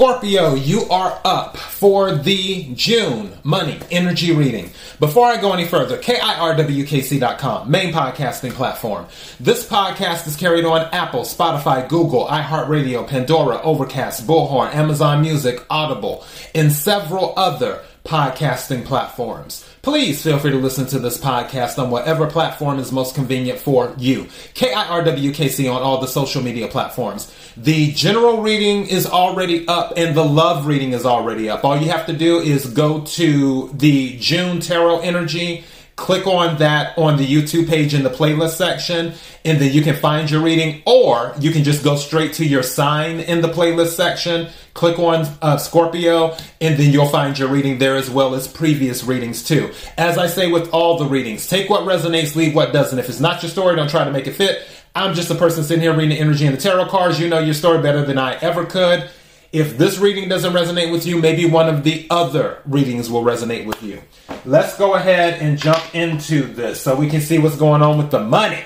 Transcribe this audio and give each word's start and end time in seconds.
Scorpio, 0.00 0.54
you 0.54 0.88
are 0.88 1.20
up 1.26 1.58
for 1.58 2.14
the 2.14 2.72
June 2.72 3.34
money 3.44 3.78
energy 3.90 4.32
reading. 4.32 4.70
Before 4.98 5.26
I 5.26 5.38
go 5.38 5.52
any 5.52 5.66
further, 5.66 5.98
KIRWKC.com, 5.98 7.70
main 7.70 7.92
podcasting 7.92 8.52
platform. 8.52 9.04
This 9.38 9.68
podcast 9.68 10.26
is 10.26 10.36
carried 10.36 10.64
on 10.64 10.88
Apple, 10.94 11.24
Spotify, 11.24 11.86
Google, 11.86 12.26
iHeartRadio, 12.28 13.06
Pandora, 13.06 13.60
Overcast, 13.60 14.26
Bullhorn, 14.26 14.74
Amazon 14.74 15.20
Music, 15.20 15.62
Audible, 15.68 16.24
and 16.54 16.72
several 16.72 17.34
other 17.36 17.82
podcasting 18.10 18.84
platforms. 18.84 19.64
Please 19.82 20.20
feel 20.20 20.36
free 20.36 20.50
to 20.50 20.56
listen 20.56 20.84
to 20.84 20.98
this 20.98 21.16
podcast 21.16 21.78
on 21.78 21.90
whatever 21.90 22.26
platform 22.26 22.80
is 22.80 22.90
most 22.90 23.14
convenient 23.14 23.56
for 23.56 23.94
you. 23.98 24.24
KIRWKC 24.54 25.72
on 25.72 25.80
all 25.80 26.00
the 26.00 26.08
social 26.08 26.42
media 26.42 26.66
platforms. 26.66 27.32
The 27.56 27.92
general 27.92 28.42
reading 28.42 28.88
is 28.88 29.06
already 29.06 29.64
up 29.68 29.92
and 29.96 30.16
the 30.16 30.24
love 30.24 30.66
reading 30.66 30.92
is 30.92 31.06
already 31.06 31.48
up. 31.48 31.64
All 31.64 31.76
you 31.76 31.88
have 31.90 32.06
to 32.06 32.12
do 32.12 32.40
is 32.40 32.66
go 32.66 33.02
to 33.02 33.70
the 33.74 34.18
June 34.18 34.58
Tarot 34.58 35.02
Energy 35.02 35.62
click 36.00 36.26
on 36.26 36.56
that 36.56 36.96
on 36.96 37.18
the 37.18 37.26
YouTube 37.26 37.68
page 37.68 37.92
in 37.92 38.02
the 38.02 38.08
playlist 38.08 38.56
section, 38.56 39.12
and 39.44 39.60
then 39.60 39.70
you 39.70 39.82
can 39.82 39.94
find 39.94 40.30
your 40.30 40.40
reading, 40.42 40.82
or 40.86 41.34
you 41.38 41.50
can 41.50 41.62
just 41.62 41.84
go 41.84 41.94
straight 41.94 42.32
to 42.32 42.44
your 42.44 42.62
sign 42.62 43.20
in 43.20 43.42
the 43.42 43.48
playlist 43.48 43.96
section, 43.96 44.48
click 44.72 44.98
on 44.98 45.26
uh, 45.42 45.58
Scorpio, 45.58 46.34
and 46.58 46.78
then 46.78 46.90
you'll 46.90 47.06
find 47.06 47.38
your 47.38 47.48
reading 47.48 47.78
there 47.78 47.96
as 47.96 48.08
well 48.08 48.34
as 48.34 48.48
previous 48.48 49.04
readings 49.04 49.44
too. 49.44 49.70
As 49.98 50.16
I 50.16 50.26
say 50.26 50.50
with 50.50 50.72
all 50.72 50.96
the 50.96 51.04
readings, 51.04 51.46
take 51.46 51.68
what 51.68 51.82
resonates, 51.82 52.34
leave 52.34 52.54
what 52.54 52.72
doesn't. 52.72 52.98
If 52.98 53.10
it's 53.10 53.20
not 53.20 53.42
your 53.42 53.50
story, 53.50 53.76
don't 53.76 53.90
try 53.90 54.04
to 54.04 54.10
make 54.10 54.26
it 54.26 54.32
fit. 54.32 54.62
I'm 54.94 55.14
just 55.14 55.30
a 55.30 55.34
person 55.34 55.62
sitting 55.62 55.82
here 55.82 55.92
reading 55.92 56.16
the 56.16 56.18
energy 56.18 56.46
and 56.46 56.56
the 56.56 56.60
tarot 56.60 56.86
cards. 56.86 57.20
You 57.20 57.28
know 57.28 57.38
your 57.40 57.54
story 57.54 57.82
better 57.82 58.04
than 58.04 58.16
I 58.16 58.36
ever 58.36 58.64
could. 58.64 59.08
If 59.52 59.76
this 59.76 59.98
reading 59.98 60.28
doesn't 60.28 60.52
resonate 60.52 60.92
with 60.92 61.04
you, 61.04 61.18
maybe 61.18 61.44
one 61.44 61.68
of 61.68 61.82
the 61.82 62.06
other 62.08 62.62
readings 62.66 63.10
will 63.10 63.24
resonate 63.24 63.66
with 63.66 63.82
you. 63.82 64.00
Let's 64.44 64.76
go 64.78 64.94
ahead 64.94 65.42
and 65.42 65.58
jump 65.58 65.92
into 65.92 66.42
this 66.42 66.80
so 66.80 66.94
we 66.94 67.08
can 67.08 67.20
see 67.20 67.38
what's 67.38 67.56
going 67.56 67.82
on 67.82 67.98
with 67.98 68.12
the 68.12 68.20
money 68.20 68.62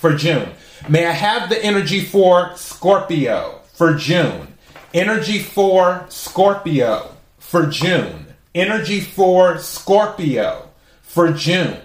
for 0.00 0.14
June. 0.14 0.50
May 0.86 1.06
I 1.06 1.12
have 1.12 1.48
the 1.48 1.64
energy 1.64 2.02
for 2.02 2.54
Scorpio 2.56 3.60
for 3.72 3.94
June? 3.94 4.48
Energy 4.92 5.38
for 5.38 6.04
Scorpio 6.10 7.16
for 7.38 7.66
June. 7.68 8.26
Energy 8.54 9.00
for 9.00 9.56
Scorpio 9.56 10.68
for 11.00 11.32
June. 11.32 11.80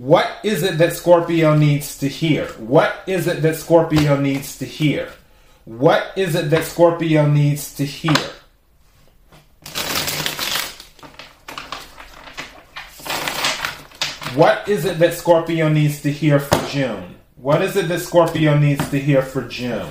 What 0.00 0.38
is 0.42 0.62
it 0.62 0.78
that 0.78 0.94
Scorpio 0.94 1.54
needs 1.54 1.98
to 1.98 2.08
hear? 2.08 2.46
What 2.52 3.02
is 3.06 3.26
it 3.26 3.42
that 3.42 3.56
Scorpio 3.56 4.18
needs 4.18 4.56
to 4.56 4.64
hear? 4.64 5.12
What 5.66 6.12
is 6.16 6.34
it 6.34 6.48
that 6.48 6.64
Scorpio 6.64 7.26
needs 7.26 7.74
to 7.74 7.84
hear? 7.84 8.16
What 14.34 14.66
is 14.66 14.86
it 14.86 14.98
that 15.00 15.12
Scorpio 15.12 15.68
needs 15.68 16.00
to 16.00 16.10
hear 16.10 16.40
for 16.40 16.66
June? 16.70 17.16
What 17.36 17.60
is 17.60 17.76
it 17.76 17.88
that 17.88 18.00
Scorpio 18.00 18.56
needs 18.56 18.88
to 18.88 18.98
hear 18.98 19.20
for 19.20 19.42
June? 19.48 19.90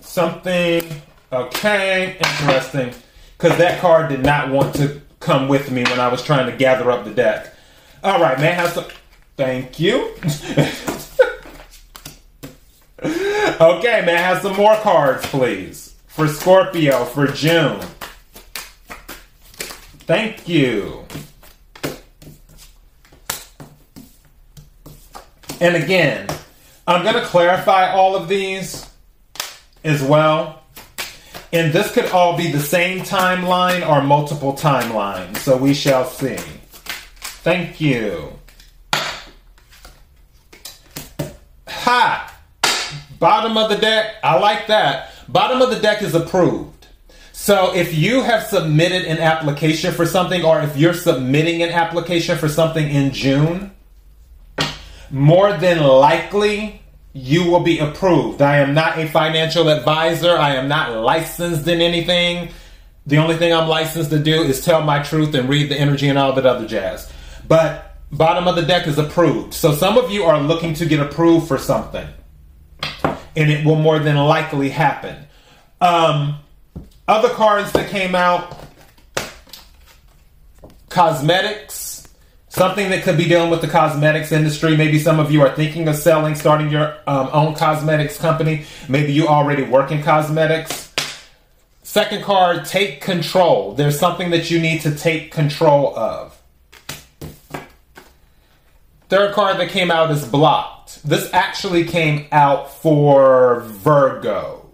Something, 0.00 1.02
okay, 1.30 2.16
interesting. 2.16 2.92
Because 3.38 3.56
that 3.58 3.80
card 3.80 4.08
did 4.08 4.24
not 4.24 4.50
want 4.50 4.74
to 4.74 5.03
come 5.24 5.48
with 5.48 5.70
me 5.70 5.82
when 5.84 5.98
I 5.98 6.08
was 6.08 6.22
trying 6.22 6.50
to 6.50 6.56
gather 6.56 6.90
up 6.90 7.04
the 7.04 7.10
deck. 7.10 7.54
All 8.02 8.20
right, 8.20 8.38
man, 8.38 8.54
have 8.54 8.70
some. 8.70 8.84
Thank 9.36 9.80
you. 9.80 10.14
okay, 13.60 14.02
man, 14.04 14.18
have 14.18 14.42
some 14.42 14.56
more 14.56 14.76
cards, 14.76 15.26
please. 15.26 15.94
For 16.06 16.28
Scorpio 16.28 17.04
for 17.06 17.26
June. 17.26 17.80
Thank 20.06 20.46
you. 20.46 21.04
And 25.60 25.76
again, 25.76 26.28
I'm 26.86 27.02
going 27.02 27.14
to 27.14 27.24
clarify 27.24 27.90
all 27.90 28.14
of 28.14 28.28
these 28.28 28.90
as 29.82 30.02
well. 30.02 30.63
And 31.54 31.72
this 31.72 31.92
could 31.92 32.06
all 32.06 32.36
be 32.36 32.50
the 32.50 32.58
same 32.58 33.02
timeline 33.02 33.88
or 33.88 34.02
multiple 34.02 34.54
timelines, 34.54 35.36
so 35.36 35.56
we 35.56 35.72
shall 35.72 36.04
see. 36.04 36.36
Thank 37.44 37.80
you. 37.80 38.32
Ha! 41.68 42.40
Bottom 43.20 43.56
of 43.56 43.70
the 43.70 43.76
deck, 43.76 44.16
I 44.24 44.36
like 44.40 44.66
that. 44.66 45.12
Bottom 45.28 45.62
of 45.62 45.70
the 45.70 45.78
deck 45.78 46.02
is 46.02 46.16
approved. 46.16 46.88
So 47.30 47.72
if 47.72 47.94
you 47.94 48.22
have 48.22 48.42
submitted 48.42 49.04
an 49.04 49.18
application 49.18 49.94
for 49.94 50.06
something, 50.06 50.44
or 50.44 50.60
if 50.60 50.76
you're 50.76 50.92
submitting 50.92 51.62
an 51.62 51.70
application 51.70 52.36
for 52.36 52.48
something 52.48 52.90
in 52.90 53.12
June, 53.12 53.70
more 55.08 55.56
than 55.56 55.80
likely 55.80 56.82
you 57.14 57.48
will 57.48 57.60
be 57.60 57.78
approved. 57.78 58.42
I 58.42 58.58
am 58.58 58.74
not 58.74 58.98
a 58.98 59.08
financial 59.08 59.68
advisor. 59.68 60.36
I 60.36 60.56
am 60.56 60.66
not 60.66 60.92
licensed 60.92 61.66
in 61.68 61.80
anything. 61.80 62.50
The 63.06 63.18
only 63.18 63.36
thing 63.36 63.52
I'm 63.52 63.68
licensed 63.68 64.10
to 64.10 64.18
do 64.18 64.42
is 64.42 64.64
tell 64.64 64.82
my 64.82 65.00
truth 65.00 65.32
and 65.34 65.48
read 65.48 65.70
the 65.70 65.78
energy 65.78 66.08
and 66.08 66.18
all 66.18 66.32
that 66.32 66.44
other 66.44 66.66
jazz. 66.66 67.10
But 67.46 67.96
bottom 68.10 68.48
of 68.48 68.56
the 68.56 68.62
deck 68.62 68.88
is 68.88 68.98
approved. 68.98 69.54
So 69.54 69.72
some 69.72 69.96
of 69.96 70.10
you 70.10 70.24
are 70.24 70.40
looking 70.40 70.74
to 70.74 70.86
get 70.86 70.98
approved 70.98 71.46
for 71.46 71.56
something. 71.56 72.08
And 73.36 73.50
it 73.50 73.64
will 73.64 73.76
more 73.76 74.00
than 74.00 74.16
likely 74.16 74.70
happen. 74.70 75.16
Um, 75.80 76.38
other 77.06 77.28
cards 77.28 77.70
that 77.72 77.90
came 77.90 78.14
out 78.14 78.58
cosmetics 80.88 81.83
something 82.54 82.90
that 82.90 83.02
could 83.02 83.16
be 83.16 83.26
dealing 83.26 83.50
with 83.50 83.60
the 83.60 83.68
cosmetics 83.68 84.30
industry. 84.30 84.76
Maybe 84.76 85.00
some 85.00 85.18
of 85.18 85.32
you 85.32 85.42
are 85.42 85.54
thinking 85.54 85.88
of 85.88 85.96
selling, 85.96 86.36
starting 86.36 86.70
your 86.70 86.96
um, 87.06 87.28
own 87.32 87.54
cosmetics 87.54 88.16
company. 88.16 88.64
Maybe 88.88 89.12
you 89.12 89.26
already 89.26 89.64
work 89.64 89.90
in 89.90 90.02
cosmetics. 90.02 90.94
Second 91.82 92.22
card, 92.22 92.64
take 92.64 93.00
control. 93.00 93.74
There's 93.74 93.98
something 93.98 94.30
that 94.30 94.52
you 94.52 94.60
need 94.60 94.82
to 94.82 94.94
take 94.94 95.32
control 95.32 95.98
of. 95.98 96.40
Third 99.08 99.34
card 99.34 99.58
that 99.58 99.70
came 99.70 99.90
out 99.90 100.12
is 100.12 100.24
blocked. 100.24 101.02
This 101.02 101.28
actually 101.34 101.84
came 101.84 102.26
out 102.30 102.72
for 102.72 103.62
Virgo. 103.62 104.70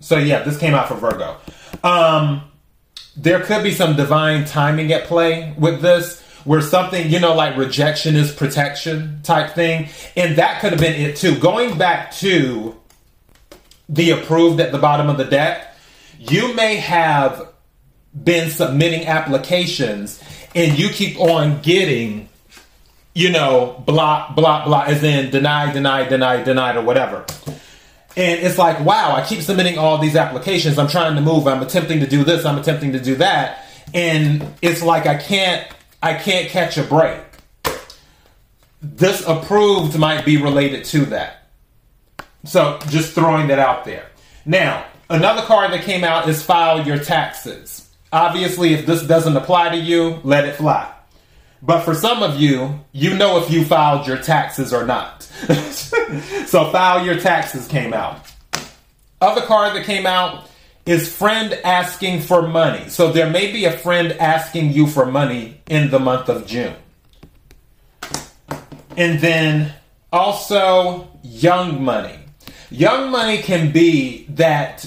So 0.00 0.18
yeah, 0.18 0.42
this 0.42 0.58
came 0.58 0.74
out 0.74 0.88
for 0.88 0.94
Virgo. 0.94 1.36
Um, 1.84 2.42
there 3.16 3.40
could 3.40 3.62
be 3.62 3.72
some 3.72 3.96
divine 3.96 4.44
timing 4.46 4.92
at 4.92 5.04
play 5.04 5.54
with 5.56 5.80
this 5.80 6.24
where 6.44 6.60
something, 6.60 7.10
you 7.10 7.20
know, 7.20 7.34
like 7.34 7.56
rejection 7.56 8.16
is 8.16 8.32
protection 8.32 9.20
type 9.22 9.54
thing. 9.54 9.88
And 10.16 10.36
that 10.36 10.60
could 10.60 10.72
have 10.72 10.80
been 10.80 11.00
it 11.00 11.16
too. 11.16 11.38
Going 11.38 11.78
back 11.78 12.12
to 12.16 12.76
the 13.88 14.10
approved 14.10 14.60
at 14.60 14.72
the 14.72 14.78
bottom 14.78 15.08
of 15.08 15.18
the 15.18 15.24
deck, 15.24 15.74
you 16.18 16.54
may 16.54 16.76
have 16.76 17.48
been 18.24 18.50
submitting 18.50 19.06
applications 19.06 20.22
and 20.54 20.78
you 20.78 20.88
keep 20.88 21.18
on 21.20 21.60
getting, 21.62 22.28
you 23.14 23.30
know, 23.30 23.82
blah, 23.86 24.32
blah, 24.32 24.64
blah, 24.64 24.82
as 24.82 25.02
in 25.02 25.30
deny, 25.30 25.72
deny, 25.72 26.08
deny, 26.08 26.42
denied, 26.42 26.76
or 26.76 26.82
whatever. 26.82 27.24
And 28.16 28.40
it's 28.40 28.58
like, 28.58 28.80
wow, 28.80 29.14
I 29.14 29.24
keep 29.24 29.40
submitting 29.40 29.78
all 29.78 29.98
these 29.98 30.16
applications. 30.16 30.78
I'm 30.78 30.88
trying 30.88 31.14
to 31.14 31.20
move. 31.20 31.46
I'm 31.46 31.62
attempting 31.62 32.00
to 32.00 32.06
do 32.06 32.24
this. 32.24 32.44
I'm 32.44 32.58
attempting 32.58 32.92
to 32.92 33.00
do 33.00 33.14
that. 33.16 33.66
And 33.94 34.44
it's 34.62 34.82
like 34.82 35.06
I 35.06 35.16
can't 35.16 35.66
I 36.02 36.14
can't 36.14 36.48
catch 36.48 36.78
a 36.78 36.82
break. 36.82 37.20
This 38.82 39.26
approved 39.26 39.98
might 39.98 40.24
be 40.24 40.40
related 40.40 40.84
to 40.86 41.04
that. 41.06 41.48
So 42.44 42.78
just 42.88 43.12
throwing 43.12 43.48
that 43.48 43.58
out 43.58 43.84
there. 43.84 44.06
Now, 44.46 44.86
another 45.10 45.42
card 45.42 45.72
that 45.72 45.82
came 45.82 46.04
out 46.04 46.28
is 46.28 46.42
file 46.42 46.86
your 46.86 46.98
taxes. 46.98 47.88
Obviously, 48.12 48.72
if 48.72 48.86
this 48.86 49.02
doesn't 49.02 49.36
apply 49.36 49.70
to 49.70 49.76
you, 49.76 50.20
let 50.24 50.46
it 50.46 50.56
fly. 50.56 50.92
But 51.62 51.82
for 51.82 51.94
some 51.94 52.22
of 52.22 52.40
you, 52.40 52.80
you 52.92 53.16
know 53.16 53.38
if 53.42 53.50
you 53.50 53.64
filed 53.64 54.06
your 54.06 54.16
taxes 54.16 54.72
or 54.72 54.86
not. 54.86 55.22
so 55.22 56.70
file 56.72 57.04
your 57.04 57.20
taxes 57.20 57.68
came 57.68 57.92
out. 57.92 58.26
Other 59.20 59.42
card 59.42 59.76
that 59.76 59.84
came 59.84 60.06
out 60.06 60.49
is 60.86 61.14
friend 61.14 61.52
asking 61.64 62.22
for 62.22 62.46
money. 62.46 62.88
So 62.88 63.12
there 63.12 63.28
may 63.28 63.52
be 63.52 63.64
a 63.64 63.72
friend 63.72 64.12
asking 64.12 64.72
you 64.72 64.86
for 64.86 65.06
money 65.06 65.60
in 65.68 65.90
the 65.90 65.98
month 65.98 66.28
of 66.28 66.46
June. 66.46 66.74
And 68.96 69.20
then 69.20 69.74
also 70.12 71.08
young 71.22 71.82
money. 71.84 72.18
Young 72.70 73.10
money 73.10 73.38
can 73.38 73.72
be 73.72 74.26
that 74.30 74.86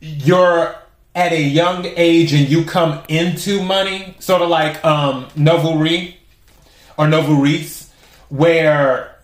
you're 0.00 0.74
at 1.14 1.32
a 1.32 1.40
young 1.40 1.86
age 1.96 2.32
and 2.32 2.48
you 2.48 2.64
come 2.64 3.02
into 3.08 3.62
money, 3.62 4.14
sort 4.18 4.42
of 4.42 4.50
like 4.50 4.84
um, 4.84 5.26
or 6.98 7.08
nouveau 7.08 7.46
where 8.28 9.16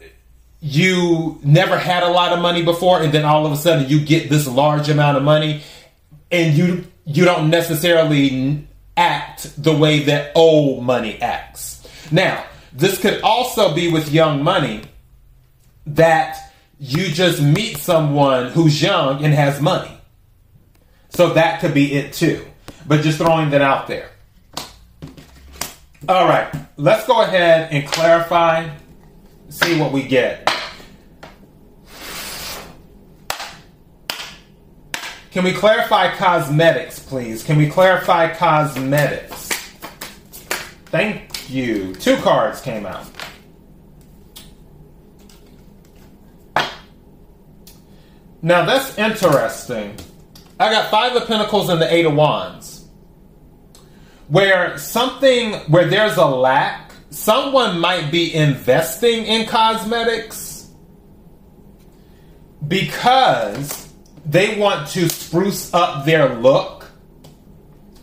you 0.61 1.41
never 1.43 1.77
had 1.77 2.05
a 2.05 2.09
lot 2.09 2.33
of 2.33 2.41
money 2.41 2.63
before 2.63 3.03
and 3.03 3.13
then 3.13 3.25
all 3.25 3.45
of 3.45 3.53
a 3.53 3.57
sudden 3.57 3.89
you 3.89 4.01
get 4.01 4.31
this 4.31 4.47
large 4.47 4.89
amount 4.89 5.17
of 5.17 5.23
money 5.23 5.61
and 6.33 6.57
you 6.57 6.85
you 7.05 7.25
don't 7.25 7.51
necessarily 7.51 8.67
act 8.97 9.63
the 9.63 9.77
way 9.77 10.01
that 10.05 10.33
old 10.35 10.83
money 10.83 11.21
acts. 11.21 11.87
Now, 12.11 12.45
this 12.73 13.01
could 13.01 13.21
also 13.23 13.75
be 13.75 13.91
with 13.91 14.11
young 14.11 14.43
money 14.43 14.83
that 15.87 16.39
you 16.79 17.09
just 17.09 17.41
meet 17.43 17.77
someone 17.77 18.51
who's 18.51 18.81
young 18.81 19.25
and 19.25 19.35
has 19.35 19.61
money. 19.61 19.91
So 21.11 21.35
that 21.35 21.61
could 21.61 21.75
be 21.75 21.95
it 21.95 22.13
too. 22.13 22.45
But 22.87 23.03
just 23.03 23.19
throwing 23.19 23.51
that 23.51 23.63
out 23.63 23.87
there. 23.87 24.11
All 26.09 26.27
right, 26.27 26.53
let's 26.77 27.07
go 27.07 27.23
ahead 27.23 27.73
and 27.73 27.87
clarify, 27.87 28.69
see 29.49 29.79
what 29.79 29.93
we 29.93 30.03
get. 30.03 30.52
Can 35.33 35.45
we 35.45 35.53
clarify 35.53 36.15
cosmetics, 36.15 36.99
please? 36.99 37.43
Can 37.43 37.57
we 37.57 37.67
clarify 37.67 38.35
cosmetics? 38.35 39.49
Thank 40.91 41.49
you. 41.49 41.95
Two 41.95 42.17
cards 42.17 42.61
came 42.61 42.85
out. 42.85 43.07
Now 48.43 48.67
that's 48.67 48.99
interesting. 48.99 49.97
I 50.61 50.71
got 50.71 50.91
five 50.91 51.17
of 51.17 51.27
pentacles 51.27 51.71
and 51.71 51.81
the 51.81 51.91
eight 51.93 52.05
of 52.05 52.15
wands. 52.15 52.87
Where 54.29 54.77
something, 54.77 55.55
where 55.71 55.87
there's 55.87 56.19
a 56.19 56.27
lack, 56.27 56.93
someone 57.09 57.81
might 57.81 58.11
be 58.13 58.35
investing 58.35 59.25
in 59.25 59.47
cosmetics 59.47 60.69
because 62.69 63.82
they 64.25 64.59
want 64.59 64.89
to 64.89 65.09
spruce 65.09 65.73
up 65.75 66.05
their 66.05 66.35
look. 66.35 66.91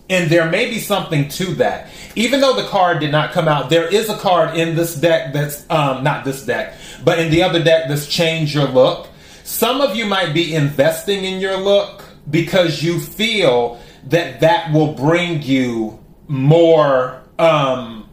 And 0.09 0.29
there 0.29 0.49
may 0.49 0.69
be 0.69 0.79
something 0.79 1.27
to 1.29 1.55
that. 1.55 1.89
Even 2.15 2.41
though 2.41 2.55
the 2.55 2.67
card 2.67 2.99
did 2.99 3.11
not 3.11 3.31
come 3.31 3.47
out, 3.47 3.69
there 3.69 3.87
is 3.87 4.09
a 4.09 4.17
card 4.17 4.57
in 4.57 4.75
this 4.75 4.95
deck 4.95 5.33
that's, 5.33 5.69
um, 5.69 6.03
not 6.03 6.25
this 6.25 6.43
deck, 6.45 6.73
but 7.03 7.19
in 7.19 7.29
the 7.29 7.43
other 7.43 7.63
deck 7.63 7.87
that's 7.87 8.07
Change 8.07 8.55
Your 8.55 8.67
Look. 8.67 9.07
Some 9.43 9.81
of 9.81 9.95
you 9.95 10.05
might 10.05 10.33
be 10.33 10.53
investing 10.53 11.23
in 11.23 11.39
your 11.39 11.57
look 11.57 12.03
because 12.29 12.83
you 12.83 12.99
feel 12.99 13.79
that 14.05 14.41
that 14.41 14.71
will 14.71 14.93
bring 14.93 15.41
you 15.41 15.99
more, 16.27 17.23
um, 17.39 18.07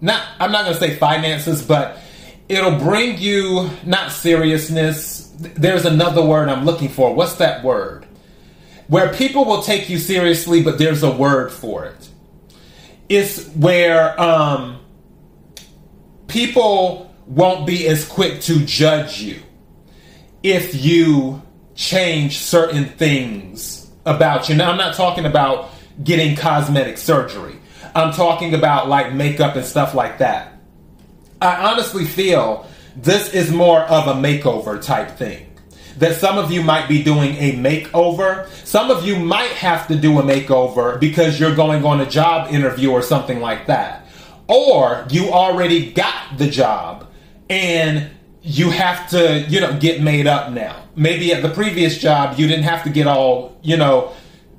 not, 0.00 0.26
I'm 0.38 0.52
not 0.52 0.64
going 0.64 0.74
to 0.74 0.80
say 0.80 0.96
finances, 0.96 1.62
but 1.62 1.98
it'll 2.48 2.78
bring 2.78 3.18
you 3.18 3.70
not 3.84 4.12
seriousness 4.12 5.17
there's 5.38 5.84
another 5.84 6.24
word 6.24 6.48
I'm 6.48 6.64
looking 6.64 6.88
for. 6.88 7.14
What's 7.14 7.34
that 7.34 7.62
word? 7.62 8.06
Where 8.88 9.12
people 9.12 9.44
will 9.44 9.62
take 9.62 9.88
you 9.88 9.98
seriously, 9.98 10.62
but 10.62 10.78
there's 10.78 11.02
a 11.02 11.10
word 11.10 11.52
for 11.52 11.84
it. 11.84 12.08
It's 13.08 13.46
where 13.48 14.20
um, 14.20 14.80
people 16.26 17.14
won't 17.26 17.66
be 17.66 17.86
as 17.86 18.06
quick 18.06 18.40
to 18.42 18.64
judge 18.64 19.20
you 19.20 19.40
if 20.42 20.74
you 20.74 21.42
change 21.74 22.38
certain 22.38 22.86
things 22.86 23.90
about 24.06 24.48
you. 24.48 24.56
Now, 24.56 24.70
I'm 24.70 24.78
not 24.78 24.94
talking 24.94 25.26
about 25.26 25.70
getting 26.02 26.36
cosmetic 26.36 26.98
surgery. 26.98 27.56
I'm 27.94 28.12
talking 28.12 28.54
about 28.54 28.88
like 28.88 29.12
makeup 29.12 29.56
and 29.56 29.64
stuff 29.64 29.94
like 29.94 30.18
that. 30.18 30.54
I 31.40 31.70
honestly 31.70 32.04
feel 32.04 32.66
this 32.96 33.32
is 33.32 33.50
more 33.50 33.80
of 33.80 34.06
a 34.06 34.20
makeover 34.20 34.82
type 34.82 35.16
thing. 35.16 35.46
That 35.98 36.16
some 36.16 36.38
of 36.38 36.52
you 36.52 36.62
might 36.62 36.88
be 36.88 37.02
doing 37.02 37.34
a 37.36 37.52
makeover. 37.54 38.48
Some 38.64 38.90
of 38.90 39.04
you 39.04 39.16
might 39.16 39.50
have 39.50 39.88
to 39.88 39.96
do 39.96 40.18
a 40.20 40.22
makeover 40.22 40.98
because 41.00 41.40
you're 41.40 41.54
going 41.54 41.84
on 41.84 42.00
a 42.00 42.06
job 42.08 42.52
interview 42.52 42.90
or 42.90 43.02
something 43.02 43.40
like 43.40 43.66
that. 43.66 44.06
Or 44.46 45.06
you 45.10 45.30
already 45.30 45.92
got 45.92 46.38
the 46.38 46.48
job 46.48 47.08
and 47.50 48.10
you 48.42 48.70
have 48.70 49.10
to, 49.10 49.40
you 49.40 49.60
know, 49.60 49.78
get 49.78 50.00
made 50.00 50.26
up 50.26 50.52
now. 50.52 50.84
Maybe 50.94 51.32
at 51.32 51.42
the 51.42 51.50
previous 51.50 51.98
job, 51.98 52.38
you 52.38 52.46
didn't 52.46 52.64
have 52.64 52.84
to 52.84 52.90
get 52.90 53.06
all, 53.06 53.58
you 53.62 53.76
know, 53.76 54.14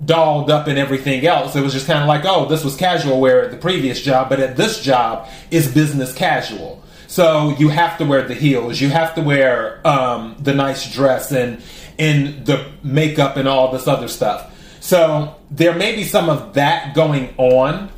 dolled 0.06 0.50
up 0.50 0.68
and 0.68 0.78
everything 0.78 1.26
else. 1.26 1.56
It 1.56 1.62
was 1.62 1.74
just 1.74 1.88
kind 1.88 2.00
of 2.00 2.08
like, 2.08 2.26
oh, 2.26 2.46
this 2.46 2.64
was 2.64 2.76
casual 2.76 3.20
wear 3.20 3.44
at 3.44 3.52
the 3.52 3.58
previous 3.58 4.02
job, 4.02 4.30
but 4.30 4.40
at 4.40 4.56
this 4.56 4.82
job, 4.82 5.28
it's 5.52 5.68
business 5.68 6.14
casual. 6.14 6.84
So 7.10 7.56
you 7.58 7.70
have 7.70 7.98
to 7.98 8.06
wear 8.06 8.22
the 8.28 8.36
heels, 8.36 8.80
you 8.80 8.90
have 8.90 9.16
to 9.16 9.22
wear 9.22 9.86
um, 9.86 10.36
the 10.40 10.54
nice 10.54 10.94
dress 10.94 11.32
and 11.32 11.60
and 11.98 12.46
the 12.46 12.72
makeup 12.84 13.36
and 13.36 13.48
all 13.48 13.72
this 13.72 13.88
other 13.88 14.08
stuff. 14.08 14.56
So 14.80 15.36
there 15.50 15.74
may 15.74 15.96
be 15.96 16.04
some 16.04 16.30
of 16.30 16.54
that 16.54 16.94
going 16.94 17.34
on. 17.38 17.90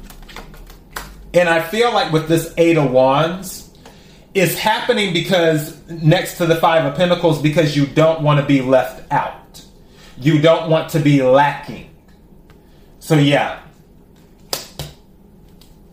And 1.34 1.50
I 1.50 1.62
feel 1.62 1.94
like 1.94 2.14
with 2.14 2.30
this 2.30 2.54
Eight 2.56 2.78
of 2.78 2.90
Wands, 2.90 3.70
it's 4.34 4.58
happening 4.58 5.12
because 5.14 5.78
next 5.90 6.38
to 6.38 6.46
the 6.46 6.56
Five 6.56 6.86
of 6.86 6.96
Pentacles, 6.96 7.42
because 7.42 7.76
you 7.76 7.86
don't 7.86 8.22
want 8.22 8.40
to 8.40 8.46
be 8.46 8.62
left 8.62 9.12
out. 9.12 9.62
You 10.18 10.42
don't 10.42 10.70
want 10.70 10.90
to 10.92 11.00
be 11.00 11.22
lacking. 11.22 11.94
So, 13.00 13.16
yeah, 13.16 13.60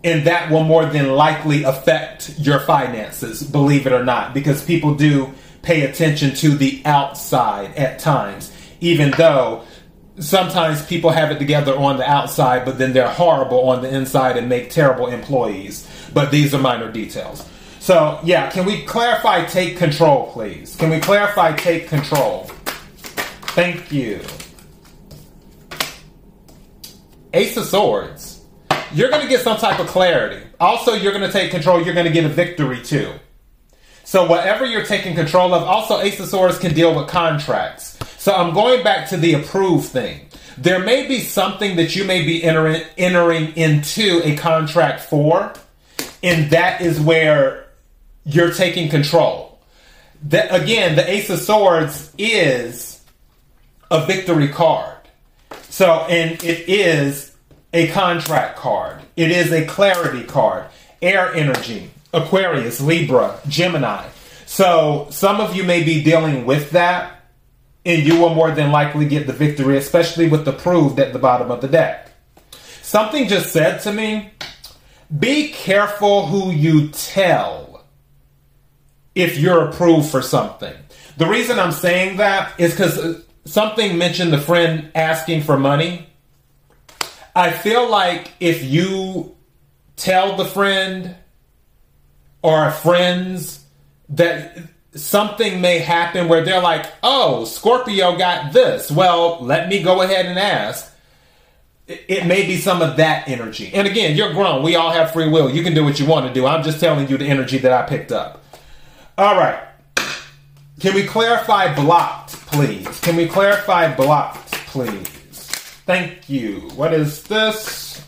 and 0.05 0.27
that 0.27 0.51
will 0.51 0.65
more 0.65 0.87
than 0.87 1.13
likely 1.13 1.65
affect 1.65 2.39
your 2.39 2.61
finances, 2.61 3.43
believe 3.43 3.87
it 3.87 3.93
or 3.93 4.05
not, 4.05 4.33
because 4.33 4.65
people 4.65 4.95
do 4.95 5.33
pay 5.63 5.83
attention 5.83 6.35
to 6.37 6.51
the 6.51 6.81
outside 6.85 7.75
at 7.77 7.99
times, 7.99 8.53
even 8.81 9.11
though 9.13 9.65
sometimes 10.21 10.85
people 10.87 11.11
have 11.11 11.31
it 11.31 11.39
together 11.39 11.77
on 11.77 11.97
the 11.97 12.09
outside, 12.09 12.65
but 12.65 12.79
then 12.79 12.93
they're 12.93 13.09
horrible 13.09 13.69
on 13.69 13.83
the 13.83 13.93
inside 13.93 14.37
and 14.37 14.49
make 14.49 14.71
terrible 14.71 15.09
employees. 15.09 15.89
But 16.15 16.31
these 16.31 16.55
are 16.55 16.59
minor 16.59 16.91
details. 16.91 17.47
So, 17.81 18.21
yeah, 18.23 18.51
can 18.51 18.67
we 18.67 18.85
clarify 18.85 19.45
take 19.45 19.79
control, 19.79 20.31
please? 20.33 20.77
Can 20.77 20.91
we 20.91 21.01
clarify 21.01 21.53
take 21.55 21.89
control? 21.89 22.45
Thank 23.55 23.91
you. 23.91 24.21
Ace 27.33 27.57
of 27.57 27.65
Swords 27.67 28.28
you're 28.93 29.11
going 29.11 29.23
to 29.23 29.29
get 29.29 29.41
some 29.41 29.57
type 29.57 29.81
of 29.81 29.87
clarity. 29.87 30.45
Also, 30.61 30.95
you're 30.95 31.13
going 31.13 31.25
to 31.25 31.33
take 31.33 31.51
control. 31.51 31.83
You're 31.83 31.95
going 31.95 32.07
to 32.07 32.13
get 32.13 32.25
a 32.25 32.29
victory 32.29 32.83
too. 32.83 33.13
So 34.05 34.27
whatever 34.27 34.65
you're 34.65 34.87
taking 34.87 35.15
control 35.15 35.53
of, 35.53 35.63
also 35.63 36.01
Ace 36.01 36.19
of 36.19 36.29
Swords 36.29 36.59
can 36.59 36.75
deal 36.75 36.95
with 36.95 37.09
contracts. 37.09 37.99
So 38.17 38.33
I'm 38.35 38.55
going 38.55 38.83
back 38.83 39.11
to 39.11 39.17
the 39.17 39.35
approved 39.35 39.89
thing. 39.89 40.29
There 40.57 40.79
may 40.79 41.07
be 41.07 41.21
something 41.21 41.77
that 41.77 41.95
you 41.95 42.05
may 42.05 42.25
be 42.25 42.43
entering, 42.43 42.83
entering 42.97 43.55
into 43.57 44.21
a 44.25 44.35
contract 44.37 45.01
for, 45.01 45.53
and 46.23 46.51
that 46.51 46.81
is 46.81 46.99
where 46.99 47.67
you're 48.25 48.53
taking 48.53 48.89
control. 48.89 49.61
That 50.25 50.55
again, 50.55 50.97
the 50.97 51.09
Ace 51.09 51.31
of 51.31 51.39
Swords 51.39 52.13
is 52.19 53.05
a 53.91 54.05
victory 54.07 54.49
card. 54.49 54.97
So, 55.69 56.07
and 56.09 56.43
it 56.43 56.69
is 56.69 57.37
a 57.73 57.89
contract 57.89 58.57
card. 58.57 59.01
It 59.17 59.31
is 59.31 59.53
a 59.53 59.67
clarity 59.67 60.25
card. 60.25 60.67
Air 61.01 61.35
energy, 61.35 61.91
Aquarius, 62.13 62.81
Libra, 62.81 63.39
Gemini. 63.49 64.09
So 64.47 65.09
some 65.11 65.41
of 65.41 65.55
you 65.55 65.65
may 65.65 65.83
be 65.85 66.03
dealing 66.03 66.47
with 66.47 66.71
that, 66.71 67.23
and 67.85 68.03
you 68.03 68.19
will 68.19 68.35
more 68.35 68.51
than 68.51 68.73
likely 68.73 69.07
get 69.07 69.27
the 69.27 69.33
victory, 69.33 69.77
especially 69.77 70.29
with 70.29 70.45
the 70.45 70.53
proved 70.53 70.99
at 70.99 71.13
the 71.13 71.19
bottom 71.19 71.51
of 71.51 71.61
the 71.61 71.69
deck. 71.69 72.11
Something 72.83 73.29
just 73.29 73.53
said 73.53 73.81
to 73.83 73.93
me 73.93 74.33
be 75.17 75.49
careful 75.53 76.27
who 76.27 76.51
you 76.51 76.89
tell 76.89 77.85
if 79.15 79.39
you're 79.39 79.69
approved 79.69 80.11
for 80.11 80.21
something. 80.21 80.75
The 81.17 81.27
reason 81.27 81.59
I'm 81.59 81.73
saying 81.73 82.19
that 82.19 82.53
is 82.61 82.73
because 82.73 82.99
uh, 82.99 83.21
something 83.45 83.97
mentioned 83.97 84.33
the 84.33 84.41
friend 84.41 84.91
asking 84.95 85.43
for 85.43 85.59
money. 85.59 86.08
I 87.39 87.53
feel 87.53 87.89
like 87.89 88.33
if 88.41 88.65
you 88.65 89.37
tell 89.95 90.35
the 90.35 90.45
friend 90.45 91.15
or 92.43 92.73
friends 92.73 93.65
that 94.09 94.59
something 94.97 95.61
may 95.61 95.79
happen 95.79 96.27
where 96.27 96.45
they're 96.45 96.61
like, 96.61 96.87
oh, 97.05 97.45
Scorpio 97.45 98.19
got 98.19 98.53
this. 98.53 98.91
Well, 98.91 99.39
let 99.41 99.69
me 99.69 99.85
go 99.85 100.03
ahead 100.03 100.27
and 100.27 100.37
ask. 100.37 100.93
It 101.87 102.27
may 102.27 102.45
be 102.45 102.57
some 102.57 102.83
of 102.83 102.97
that 102.97 103.29
energy. 103.29 103.71
And 103.73 103.87
again, 103.87 104.17
you're 104.17 104.33
grown. 104.33 104.65
We 104.65 104.75
all 104.75 104.91
have 104.91 105.13
free 105.13 105.29
will. 105.29 105.49
You 105.49 105.63
can 105.63 105.75
do 105.75 105.85
what 105.85 106.01
you 106.01 106.07
want 106.07 106.27
to 106.27 106.35
do. 106.35 106.45
I'm 106.45 106.65
just 106.65 106.81
telling 106.81 107.09
you 107.09 107.19
the 107.19 107.27
energy 107.27 107.59
that 107.59 107.71
I 107.73 107.89
picked 107.89 108.11
up. 108.11 108.43
All 109.17 109.37
right. 109.37 109.63
Can 110.81 110.93
we 110.93 111.05
clarify 111.05 111.73
blocked, 111.73 112.33
please? 112.33 112.99
Can 112.99 113.15
we 113.15 113.29
clarify 113.29 113.95
blocked, 113.95 114.51
please? 114.51 115.18
Thank 115.89 116.29
you. 116.29 116.61
What 116.77 116.93
is 116.93 117.23
this? 117.23 118.05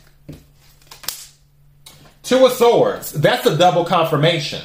Two 2.23 2.45
of 2.45 2.53
Swords. 2.53 3.11
That's 3.11 3.47
a 3.47 3.57
double 3.57 3.87
confirmation. 3.87 4.61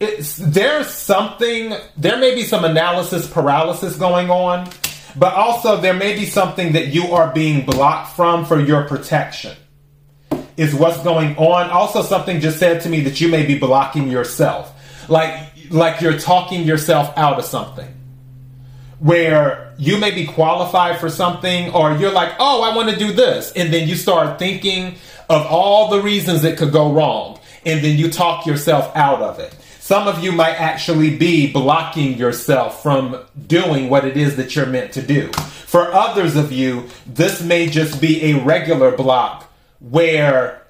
It's, 0.00 0.34
there's 0.38 0.88
something, 0.88 1.74
there 1.96 2.18
may 2.18 2.34
be 2.34 2.42
some 2.42 2.64
analysis 2.64 3.30
paralysis 3.30 3.94
going 3.94 4.30
on, 4.30 4.68
but 5.14 5.34
also 5.34 5.80
there 5.80 5.94
may 5.94 6.16
be 6.16 6.26
something 6.26 6.72
that 6.72 6.88
you 6.88 7.12
are 7.12 7.32
being 7.32 7.64
blocked 7.64 8.16
from 8.16 8.44
for 8.44 8.58
your 8.58 8.82
protection. 8.88 9.56
Is 10.56 10.74
what's 10.74 11.00
going 11.04 11.36
on. 11.36 11.70
Also, 11.70 12.02
something 12.02 12.40
just 12.40 12.58
said 12.58 12.80
to 12.80 12.88
me 12.88 13.02
that 13.02 13.20
you 13.20 13.28
may 13.28 13.46
be 13.46 13.60
blocking 13.60 14.10
yourself. 14.10 14.74
Like, 15.08 15.52
like 15.70 16.00
you're 16.00 16.18
talking 16.18 16.64
yourself 16.64 17.16
out 17.16 17.38
of 17.38 17.44
something 17.44 17.93
where 19.04 19.74
you 19.76 19.98
may 19.98 20.10
be 20.10 20.24
qualified 20.24 20.98
for 20.98 21.10
something 21.10 21.70
or 21.74 21.94
you're 21.96 22.10
like, 22.10 22.32
oh, 22.38 22.62
I 22.62 22.74
want 22.74 22.88
to 22.88 22.96
do 22.96 23.12
this. 23.12 23.52
And 23.52 23.70
then 23.70 23.86
you 23.86 23.96
start 23.96 24.38
thinking 24.38 24.94
of 25.28 25.44
all 25.44 25.90
the 25.90 26.00
reasons 26.00 26.42
it 26.42 26.56
could 26.56 26.72
go 26.72 26.90
wrong. 26.90 27.38
And 27.66 27.84
then 27.84 27.98
you 27.98 28.10
talk 28.10 28.46
yourself 28.46 28.96
out 28.96 29.20
of 29.20 29.40
it. 29.40 29.54
Some 29.78 30.08
of 30.08 30.24
you 30.24 30.32
might 30.32 30.58
actually 30.58 31.18
be 31.18 31.52
blocking 31.52 32.16
yourself 32.16 32.82
from 32.82 33.22
doing 33.46 33.90
what 33.90 34.06
it 34.06 34.16
is 34.16 34.36
that 34.36 34.56
you're 34.56 34.64
meant 34.64 34.92
to 34.94 35.02
do. 35.02 35.30
For 35.32 35.92
others 35.92 36.34
of 36.34 36.50
you, 36.50 36.88
this 37.04 37.42
may 37.42 37.66
just 37.66 38.00
be 38.00 38.32
a 38.32 38.42
regular 38.42 38.96
block 38.96 39.52
where 39.80 40.62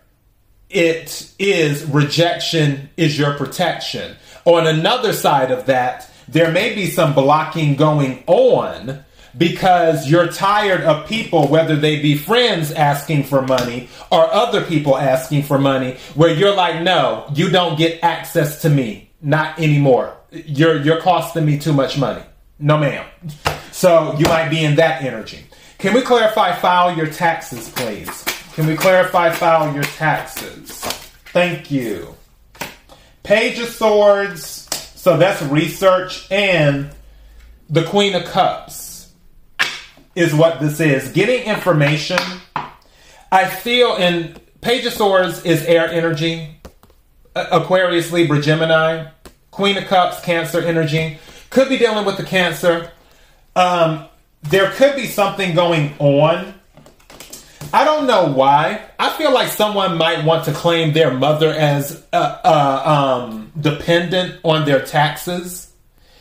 it 0.71 1.33
is 1.39 1.85
rejection 1.85 2.91
is 2.97 3.17
your 3.17 3.35
protection. 3.35 4.17
On 4.45 4.67
another 4.67 5.13
side 5.13 5.53
of 5.53 5.67
that, 5.67 6.11
there 6.29 6.51
may 6.51 6.75
be 6.75 6.91
some 6.91 7.15
blocking 7.15 7.77
going 7.77 8.23
on 8.27 9.05
because 9.37 10.09
you're 10.09 10.29
tired 10.29 10.83
of 10.83 11.07
people, 11.07 11.49
whether 11.49 11.77
they 11.77 12.01
be 12.01 12.17
friends 12.17 12.71
asking 12.73 13.25
for 13.25 13.43
money 13.43 13.89
or 14.11 14.33
other 14.33 14.63
people 14.65 14.97
asking 14.97 15.43
for 15.43 15.59
money, 15.59 15.97
where 16.15 16.33
you're 16.33 16.55
like, 16.55 16.83
no, 16.83 17.27
you 17.35 17.51
don't 17.51 17.77
get 17.77 18.03
access 18.03 18.63
to 18.63 18.71
me. 18.71 19.11
Not 19.21 19.59
anymore. 19.59 20.17
You're, 20.31 20.81
you're 20.83 21.01
costing 21.01 21.45
me 21.45 21.59
too 21.59 21.73
much 21.73 21.99
money. 21.99 22.23
No, 22.59 22.79
ma'am. 22.79 23.05
So 23.73 24.15
you 24.19 24.27
might 24.27 24.49
be 24.49 24.65
in 24.65 24.77
that 24.77 25.03
energy. 25.03 25.45
Can 25.79 25.95
we 25.95 26.03
clarify 26.03 26.55
file 26.55 26.97
your 26.97 27.09
taxes, 27.09 27.69
please? 27.71 28.23
Can 28.55 28.67
we 28.67 28.77
clarify 28.77 29.31
file 29.31 29.75
your 29.75 29.83
taxes? 29.83 30.81
Thank 31.33 31.71
you. 31.71 32.15
Page 33.25 33.59
of 33.59 33.69
Swords. 33.69 34.64
So 35.05 35.19
that's 35.19 35.43
research 35.43 36.27
and 36.31 36.89
the 37.69 37.85
Queen 37.85 38.15
of 38.15 38.25
Cups 38.25 39.13
is 40.15 40.35
what 40.35 40.61
this 40.61 40.81
is. 40.81 41.13
Getting 41.13 41.43
information. 41.43 42.19
I 43.31 43.45
feel 43.45 43.97
in 43.97 44.35
Page 44.63 44.87
of 44.87 44.95
Swords 44.95 45.45
is 45.45 45.63
air 45.67 45.91
energy. 45.91 46.59
Aquarius, 47.37 48.13
Libra, 48.13 48.41
Gemini. 48.41 49.09
Queen 49.51 49.77
of 49.77 49.85
Cups, 49.89 50.25
Cancer 50.25 50.63
energy. 50.63 51.19
Could 51.51 51.69
be 51.69 51.77
dealing 51.77 52.07
with 52.07 52.17
the 52.17 52.25
Cancer. 52.25 52.91
Um, 53.55 54.07
there 54.45 54.71
could 54.71 54.97
be 54.97 55.05
something 55.05 55.55
going 55.55 55.93
on. 55.99 56.55
I 57.75 57.83
don't 57.83 58.07
know 58.07 58.33
why. 58.33 58.83
I 59.01 59.11
feel 59.19 59.35
like 59.35 59.49
someone 59.49 59.99
might 59.99 60.25
want 60.25 60.45
to 60.45 60.53
claim 60.53 60.93
their 60.93 61.13
mother 61.13 61.51
as 61.51 62.07
uh, 62.13 62.39
uh, 62.45 63.27
um, 63.27 63.51
dependent 63.61 64.39
on 64.45 64.65
their 64.65 64.81
taxes. 64.81 65.73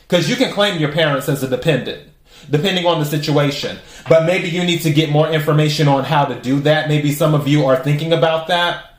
Because 0.01 0.27
you 0.27 0.35
can 0.35 0.51
claim 0.51 0.79
your 0.79 0.91
parents 0.91 1.29
as 1.29 1.43
a 1.43 1.47
dependent 1.47 2.09
depending 2.49 2.87
on 2.87 2.99
the 2.99 3.05
situation. 3.05 3.77
But 4.09 4.25
maybe 4.25 4.49
you 4.49 4.63
need 4.63 4.81
to 4.81 4.91
get 4.91 5.11
more 5.11 5.29
information 5.29 5.87
on 5.87 6.03
how 6.03 6.25
to 6.25 6.41
do 6.41 6.59
that. 6.61 6.89
Maybe 6.89 7.11
some 7.11 7.35
of 7.35 7.47
you 7.47 7.67
are 7.67 7.77
thinking 7.77 8.13
about 8.13 8.47
that 8.47 8.95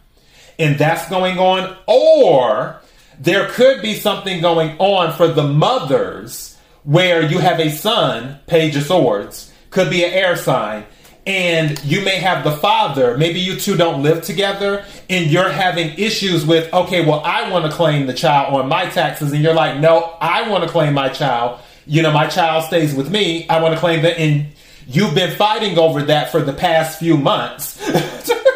and 0.57 0.79
that's 0.79 1.09
going 1.11 1.39
on. 1.39 1.77
Or 1.89 2.81
there 3.19 3.49
could 3.49 3.83
be 3.83 3.95
something 3.95 4.41
going 4.41 4.77
on 4.79 5.13
for 5.13 5.27
the 5.27 5.43
mothers 5.47 6.57
where 6.85 7.21
you 7.21 7.39
have 7.39 7.59
a 7.59 7.71
son, 7.71 8.39
Page 8.47 8.77
of 8.77 8.85
Swords, 8.85 9.53
could 9.71 9.91
be 9.91 10.05
an 10.05 10.13
air 10.13 10.37
sign. 10.37 10.85
And 11.27 11.83
you 11.85 12.03
may 12.05 12.17
have 12.17 12.45
the 12.45 12.53
father, 12.53 13.17
maybe 13.17 13.41
you 13.41 13.57
two 13.57 13.77
don't 13.77 14.03
live 14.03 14.23
together, 14.23 14.85
and 15.09 15.31
you're 15.31 15.49
having 15.49 15.99
issues 15.99 16.45
with, 16.45 16.73
okay, 16.73 17.05
well, 17.05 17.21
I 17.25 17.51
want 17.51 17.65
to 17.65 17.73
claim 17.73 18.07
the 18.07 18.13
child 18.13 18.55
on 18.55 18.69
my 18.69 18.91
taxes, 18.91 19.33
and 19.33 19.43
you're 19.43 19.55
like, 19.55 19.81
no, 19.81 20.17
I 20.21 20.49
want 20.49 20.65
to 20.65 20.71
claim 20.71 20.93
my 20.93 21.09
child 21.09 21.61
you 21.87 22.03
know, 22.03 22.13
my 22.13 22.27
child 22.27 22.65
stays 22.65 22.95
with 22.95 23.11
me. 23.11 23.49
I 23.49 23.61
want 23.61 23.75
to 23.75 23.81
claim 23.81 24.03
that, 24.03 24.19
and 24.19 24.47
you've 24.87 25.15
been 25.15 25.37
fighting 25.37 25.79
over 25.79 26.03
that 26.05 26.31
for 26.31 26.41
the 26.41 26.53
past 26.53 26.99
few 26.99 27.17
months. 27.17 27.81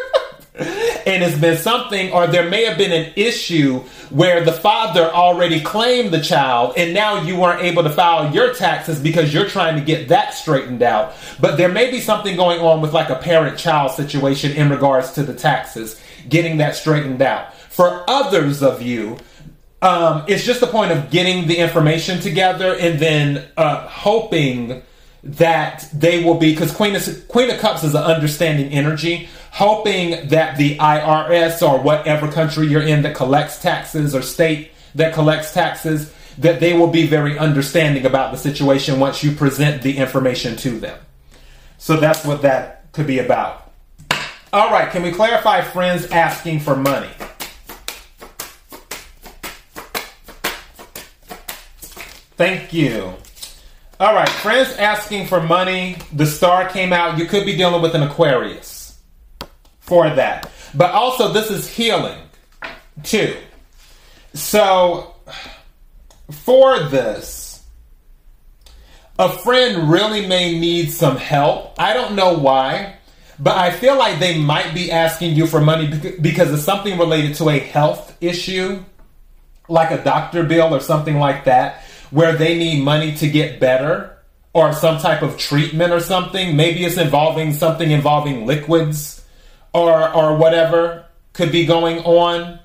and 1.09 1.23
it's 1.23 1.37
been 1.37 1.57
something, 1.57 2.11
or 2.11 2.27
there 2.27 2.47
may 2.47 2.65
have 2.65 2.77
been 2.77 2.91
an 2.91 3.11
issue 3.15 3.79
where 4.11 4.43
the 4.43 4.51
father 4.51 5.05
already 5.05 5.59
claimed 5.59 6.11
the 6.11 6.21
child, 6.21 6.73
and 6.77 6.93
now 6.93 7.21
you 7.21 7.35
weren't 7.35 7.63
able 7.63 7.83
to 7.83 7.89
file 7.89 8.33
your 8.33 8.53
taxes 8.53 8.99
because 8.99 9.33
you're 9.33 9.47
trying 9.47 9.75
to 9.75 9.83
get 9.83 10.09
that 10.09 10.33
straightened 10.33 10.83
out. 10.83 11.13
But 11.39 11.57
there 11.57 11.69
may 11.69 11.89
be 11.89 11.99
something 11.99 12.35
going 12.35 12.59
on 12.59 12.81
with 12.81 12.93
like 12.93 13.09
a 13.09 13.15
parent 13.15 13.57
child 13.57 13.91
situation 13.91 14.51
in 14.51 14.69
regards 14.69 15.11
to 15.13 15.23
the 15.23 15.33
taxes, 15.33 15.99
getting 16.27 16.57
that 16.57 16.75
straightened 16.75 17.21
out. 17.21 17.55
For 17.55 18.03
others 18.07 18.61
of 18.61 18.81
you, 18.81 19.17
um, 19.81 20.25
it's 20.27 20.45
just 20.45 20.59
the 20.59 20.67
point 20.67 20.91
of 20.91 21.09
getting 21.09 21.47
the 21.47 21.57
information 21.57 22.19
together 22.19 22.75
and 22.75 22.99
then 22.99 23.47
uh, 23.57 23.87
hoping 23.87 24.83
that 25.23 25.87
they 25.93 26.23
will 26.23 26.35
be 26.35 26.51
because 26.51 26.73
Queen 26.73 26.95
of 26.95 27.27
Queen 27.27 27.49
of 27.49 27.59
Cups 27.59 27.83
is 27.83 27.93
an 27.93 28.03
understanding 28.03 28.71
energy, 28.71 29.29
hoping 29.51 30.29
that 30.29 30.57
the 30.57 30.77
IRS 30.77 31.67
or 31.67 31.81
whatever 31.81 32.31
country 32.31 32.67
you're 32.67 32.81
in 32.81 33.01
that 33.03 33.15
collects 33.15 33.61
taxes 33.61 34.15
or 34.15 34.21
state 34.21 34.71
that 34.95 35.13
collects 35.13 35.53
taxes 35.53 36.13
that 36.37 36.59
they 36.61 36.73
will 36.73 36.87
be 36.87 37.05
very 37.05 37.37
understanding 37.37 38.05
about 38.05 38.31
the 38.31 38.37
situation 38.37 38.99
once 38.99 39.23
you 39.23 39.31
present 39.31 39.81
the 39.81 39.97
information 39.97 40.55
to 40.55 40.79
them. 40.79 40.97
So 41.77 41.97
that's 41.97 42.25
what 42.25 42.41
that 42.43 42.91
could 42.93 43.07
be 43.07 43.19
about. 43.19 43.71
All 44.51 44.71
right, 44.71 44.89
can 44.89 45.03
we 45.03 45.11
clarify 45.11 45.61
friends 45.61 46.09
asking 46.11 46.61
for 46.61 46.75
money? 46.75 47.09
Thank 52.35 52.71
you. 52.71 53.15
All 54.01 54.15
right, 54.15 54.29
friends 54.29 54.71
asking 54.77 55.27
for 55.27 55.41
money. 55.41 55.97
The 56.13 56.25
star 56.25 56.69
came 56.69 56.93
out. 56.93 57.17
You 57.17 57.25
could 57.25 57.45
be 57.45 57.57
dealing 57.57 57.81
with 57.81 57.95
an 57.95 58.03
Aquarius 58.03 58.97
for 59.81 60.09
that. 60.09 60.49
But 60.73 60.91
also, 60.91 61.33
this 61.33 61.51
is 61.51 61.69
healing 61.69 62.17
too. 63.03 63.35
So, 64.33 65.15
for 66.31 66.79
this, 66.83 67.61
a 69.17 69.27
friend 69.27 69.91
really 69.91 70.25
may 70.27 70.57
need 70.57 70.91
some 70.91 71.17
help. 71.17 71.75
I 71.77 71.93
don't 71.93 72.15
know 72.15 72.37
why, 72.37 72.95
but 73.37 73.57
I 73.57 73.69
feel 73.69 73.97
like 73.97 74.19
they 74.19 74.39
might 74.39 74.73
be 74.73 74.93
asking 74.93 75.35
you 75.35 75.45
for 75.45 75.59
money 75.59 76.15
because 76.21 76.53
it's 76.53 76.63
something 76.63 76.97
related 76.97 77.35
to 77.35 77.49
a 77.49 77.59
health 77.59 78.15
issue, 78.21 78.81
like 79.67 79.91
a 79.91 80.01
doctor 80.01 80.43
bill 80.43 80.73
or 80.73 80.79
something 80.79 81.17
like 81.17 81.43
that 81.43 81.83
where 82.11 82.33
they 82.33 82.57
need 82.57 82.83
money 82.83 83.15
to 83.17 83.29
get 83.29 83.59
better 83.59 84.17
or 84.53 84.73
some 84.73 84.99
type 84.99 85.21
of 85.21 85.37
treatment 85.37 85.93
or 85.93 85.99
something. 85.99 86.55
Maybe 86.55 86.83
it's 86.85 86.97
involving 86.97 87.53
something 87.53 87.91
involving 87.91 88.45
liquids 88.45 89.25
or 89.73 90.11
or 90.13 90.35
whatever 90.35 91.05
could 91.33 91.51
be 91.51 91.65
going 91.65 91.99
on. 91.99 92.59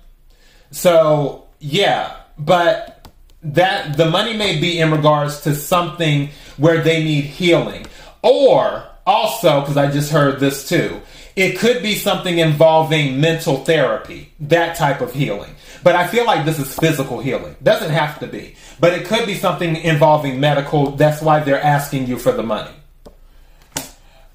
So, 0.70 1.46
yeah, 1.60 2.16
but 2.38 3.08
that 3.42 3.96
the 3.96 4.10
money 4.10 4.36
may 4.36 4.58
be 4.58 4.80
in 4.80 4.90
regards 4.90 5.42
to 5.42 5.54
something 5.54 6.30
where 6.56 6.82
they 6.82 7.04
need 7.04 7.24
healing. 7.24 7.86
Or 8.22 8.84
also, 9.06 9.60
because 9.60 9.76
I 9.76 9.90
just 9.90 10.10
heard 10.10 10.40
this 10.40 10.68
too, 10.68 11.00
it 11.36 11.58
could 11.58 11.82
be 11.82 11.94
something 11.94 12.38
involving 12.38 13.20
mental 13.20 13.58
therapy, 13.64 14.32
that 14.40 14.76
type 14.76 15.00
of 15.00 15.12
healing. 15.12 15.54
But 15.82 15.94
I 15.94 16.06
feel 16.06 16.24
like 16.24 16.44
this 16.44 16.58
is 16.58 16.74
physical 16.74 17.20
healing. 17.20 17.54
Doesn't 17.62 17.90
have 17.90 18.18
to 18.20 18.26
be. 18.26 18.56
But 18.84 18.92
it 18.92 19.06
could 19.06 19.24
be 19.24 19.34
something 19.34 19.76
involving 19.76 20.38
medical. 20.38 20.90
That's 20.90 21.22
why 21.22 21.40
they're 21.40 21.58
asking 21.58 22.06
you 22.06 22.18
for 22.18 22.32
the 22.32 22.42
money. 22.42 22.70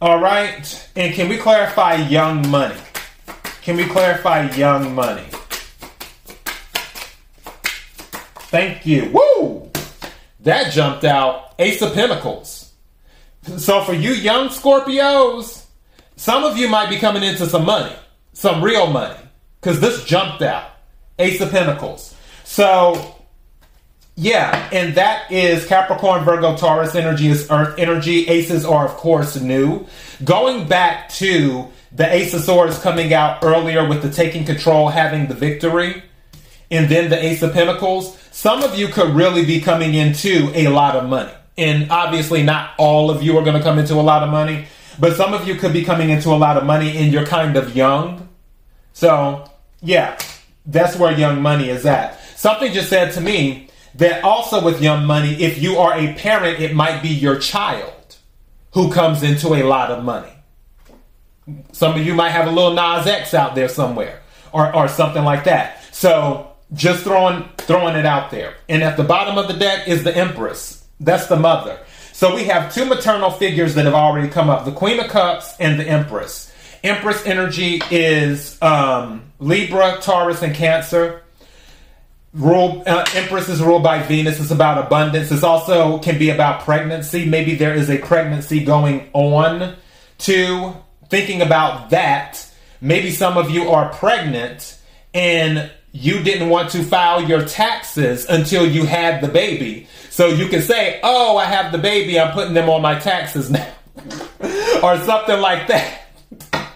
All 0.02 0.20
right. 0.20 0.90
And 0.96 1.14
can 1.14 1.30
we 1.30 1.38
clarify 1.38 1.98
young 1.98 2.50
money? 2.50 2.80
Can 3.62 3.78
we 3.78 3.86
clarify 3.86 4.50
young 4.56 4.96
money? 4.96 5.26
Thank 8.50 8.88
you. 8.88 9.12
Woo! 9.14 9.70
That 10.40 10.72
jumped 10.72 11.04
out. 11.04 11.54
Ace 11.60 11.84
of 11.84 11.94
Pentacles. 11.94 12.74
So 13.58 13.84
for 13.84 13.94
you 13.94 14.14
young 14.14 14.48
Scorpios, 14.50 15.64
some 16.16 16.44
of 16.44 16.58
you 16.58 16.68
might 16.68 16.90
be 16.90 16.98
coming 16.98 17.22
into 17.22 17.46
some 17.46 17.68
money, 17.68 17.96
some 18.34 18.64
real 18.64 18.88
money, 18.88 19.20
because 19.62 19.80
this 19.80 20.06
jumped 20.06 20.42
out. 20.42 20.72
Ace 21.20 21.40
of 21.40 21.52
Pentacles. 21.52 22.16
So, 22.46 23.18
yeah, 24.20 24.68
and 24.74 24.96
that 24.96 25.32
is 25.32 25.66
Capricorn, 25.66 26.26
Virgo, 26.26 26.58
Taurus 26.58 26.94
energy 26.94 27.30
is 27.30 27.50
Earth 27.50 27.80
energy. 27.80 28.28
Aces 28.28 28.66
are, 28.66 28.84
of 28.84 28.92
course, 28.98 29.40
new. 29.40 29.86
Going 30.26 30.68
back 30.68 31.08
to 31.12 31.70
the 31.94 32.14
Ace 32.14 32.34
of 32.34 32.42
Swords 32.42 32.78
coming 32.80 33.14
out 33.14 33.46
earlier 33.46 33.88
with 33.88 34.02
the 34.02 34.10
taking 34.10 34.44
control, 34.44 34.90
having 34.90 35.28
the 35.28 35.36
victory, 35.36 36.04
and 36.70 36.90
then 36.90 37.10
the 37.10 37.24
Ace 37.24 37.42
of 37.44 37.54
Pentacles, 37.54 38.20
some 38.32 38.62
of 38.62 38.78
you 38.78 38.90
could 38.90 39.16
really 39.16 39.46
be 39.46 39.62
coming 39.62 39.94
into 39.94 40.52
a 40.54 40.68
lot 40.68 40.98
of 40.98 41.08
money. 41.08 41.32
And 41.58 41.90
obviously, 41.90 42.44
not 42.44 42.72
all 42.78 43.10
of 43.10 43.24
you 43.24 43.38
are 43.38 43.44
going 43.46 43.56
to 43.56 43.64
come 43.64 43.80
into 43.80 43.94
a 43.94 44.04
lot 44.04 44.22
of 44.22 44.30
money, 44.30 44.66
but 45.00 45.16
some 45.16 45.34
of 45.34 45.48
you 45.48 45.56
could 45.56 45.72
be 45.72 45.86
coming 45.86 46.10
into 46.10 46.28
a 46.32 46.36
lot 46.36 46.58
of 46.58 46.66
money 46.66 46.98
and 46.98 47.14
you're 47.14 47.26
kind 47.26 47.56
of 47.56 47.74
young. 47.74 48.28
So, 48.92 49.50
yeah, 49.82 50.20
that's 50.66 50.98
where 50.98 51.18
young 51.18 51.42
money 51.42 51.70
is 51.70 51.86
at. 51.86 52.20
Something 52.38 52.74
just 52.74 52.90
said 52.90 53.14
to 53.14 53.22
me 53.22 53.69
that 53.96 54.24
also 54.24 54.64
with 54.64 54.82
young 54.82 55.06
money, 55.06 55.42
if 55.42 55.62
you 55.62 55.78
are 55.78 55.98
a 55.98 56.14
parent, 56.14 56.60
it 56.60 56.76
might 56.76 57.02
be 57.02 57.10
your 57.10 57.38
child 57.38 58.18
who 58.74 58.92
comes 58.92 59.24
into 59.24 59.56
a 59.56 59.64
lot 59.64 59.92
of 59.92 60.04
money. 60.04 60.32
Some 61.72 62.00
of 62.00 62.06
you 62.06 62.14
might 62.14 62.30
have 62.30 62.48
a 62.48 62.52
Lil 62.52 62.74
Nas 62.74 63.08
X 63.08 63.34
out 63.34 63.56
there 63.56 63.68
somewhere 63.68 64.22
or, 64.52 64.76
or 64.76 64.88
something 64.88 65.24
like 65.24 65.46
that. 65.46 65.84
So 65.94 66.52
just 66.74 67.04
throwing 67.04 67.50
throwing 67.58 67.96
it 67.96 68.06
out 68.06 68.32
there. 68.32 68.56
And 68.68 68.84
at 68.84 68.98
the 68.98 69.04
bottom 69.04 69.38
of 69.38 69.48
the 69.48 69.54
deck 69.54 69.88
is 69.88 70.04
the 70.04 70.16
Empress. 70.16 70.86
That's 71.00 71.28
the 71.28 71.38
mother. 71.38 71.80
So 72.14 72.36
we 72.36 72.46
have 72.46 72.74
two 72.74 72.86
maternal 72.86 73.32
figures 73.32 73.76
that 73.76 73.86
have 73.86 73.94
already 73.94 74.28
come 74.28 74.50
up: 74.50 74.66
the 74.66 74.72
Queen 74.72 75.00
of 75.00 75.10
Cups 75.10 75.56
and 75.60 75.80
the 75.80 75.88
Empress. 75.88 76.54
Empress 76.84 77.26
energy 77.26 77.82
is 77.92 78.62
um, 78.62 79.32
Libra, 79.40 80.00
Taurus, 80.02 80.42
and 80.42 80.56
Cancer. 80.56 81.24
Rule 82.34 82.84
uh, 82.86 83.06
Empress 83.16 83.50
is 83.50 83.62
ruled 83.62 83.82
by 83.82 84.04
Venus. 84.04 84.40
It's 84.40 84.52
about 84.52 84.84
abundance. 84.86 85.32
It's 85.32 85.44
also 85.44 85.98
can 86.00 86.20
be 86.20 86.30
about 86.30 86.62
pregnancy. 86.62 87.26
Maybe 87.26 87.56
there 87.56 87.74
is 87.74 87.90
a 87.90 87.98
pregnancy 87.98 88.64
going 88.64 89.10
on. 89.14 89.76
To 90.20 90.74
thinking 91.10 91.42
about 91.42 91.92
that, 91.92 92.46
maybe 92.82 93.12
some 93.12 93.38
of 93.38 93.50
you 93.50 93.70
are 93.70 93.90
pregnant 93.94 94.78
and 95.14 95.72
you 95.92 96.22
didn't 96.22 96.50
want 96.50 96.72
to 96.72 96.84
file 96.84 97.24
your 97.24 97.46
taxes 97.46 98.26
until 98.26 98.68
you 98.70 98.86
had 98.86 99.22
the 99.22 99.28
baby. 99.28 99.88
So 100.10 100.28
you 100.28 100.48
can 100.50 100.62
say, 100.62 101.00
Oh, 101.04 101.38
I 101.38 101.46
have 101.46 101.72
the 101.72 101.78
baby, 101.78 102.20
I'm 102.20 102.34
putting 102.34 102.54
them 102.54 102.70
on 102.70 102.82
my 102.82 103.00
taxes 103.00 103.50
now. 103.50 103.74
or 104.84 104.98
something 104.98 105.40
like 105.40 105.68
that. 105.68 106.02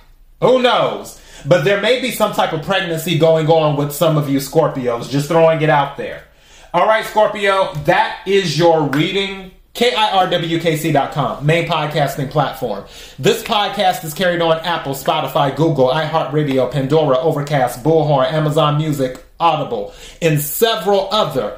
Who 0.41 0.62
knows? 0.62 1.22
But 1.45 1.63
there 1.63 1.81
may 1.81 2.01
be 2.01 2.12
some 2.12 2.33
type 2.33 2.53
of 2.53 2.63
pregnancy 2.63 3.17
going 3.17 3.47
on 3.47 3.75
with 3.75 3.91
some 3.91 4.17
of 4.17 4.29
you 4.29 4.39
Scorpios, 4.39 5.09
just 5.09 5.27
throwing 5.27 5.62
it 5.62 5.69
out 5.69 5.97
there. 5.97 6.23
All 6.73 6.88
right, 6.88 7.05
Scorpio, 7.05 7.73
that 7.85 8.21
is 8.25 8.57
your 8.57 8.88
reading 8.89 9.51
KIRWKC.com, 9.73 11.45
main 11.45 11.67
podcasting 11.67 12.29
platform. 12.29 12.85
This 13.17 13.41
podcast 13.41 14.03
is 14.03 14.13
carried 14.13 14.41
on 14.41 14.59
Apple, 14.59 14.93
Spotify, 14.93 15.55
Google, 15.55 15.88
iHeartRadio, 15.89 16.71
Pandora, 16.71 17.17
Overcast, 17.17 17.83
Bullhorn, 17.83 18.31
Amazon 18.31 18.77
Music, 18.77 19.23
Audible, 19.39 19.93
and 20.21 20.39
several 20.39 21.09
other 21.12 21.57